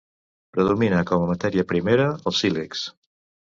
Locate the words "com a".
1.11-1.27